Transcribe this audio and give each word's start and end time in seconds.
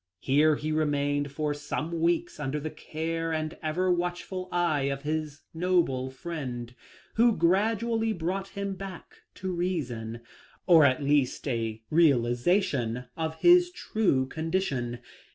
Here 0.21 0.55
he 0.55 0.71
remained 0.71 1.31
for 1.31 1.53
some 1.53 2.01
weeks 2.01 2.39
under 2.39 2.59
the 2.59 2.71
care 2.71 3.31
and 3.31 3.55
ever 3.61 3.91
watchful 3.91 4.49
eye 4.51 4.85
of 4.89 5.03
this 5.03 5.43
noble 5.53 6.09
friend, 6.09 6.73
who 7.17 7.37
gradually 7.37 8.11
brought 8.11 8.47
him 8.57 8.73
back 8.73 9.17
to 9.35 9.51
reason, 9.53 10.21
or 10.65 10.85
at 10.85 11.03
least 11.03 11.47
a 11.47 11.83
realization 11.91 13.05
of 13.15 13.41
his 13.41 13.69
true 13.69 14.25
condition. 14.25 14.97